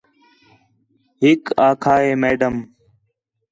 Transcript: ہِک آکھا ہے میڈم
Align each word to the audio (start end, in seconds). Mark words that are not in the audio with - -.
ہِک 1.21 1.43
آکھا 1.67 1.95
ہے 2.03 2.11
میڈم 2.21 2.55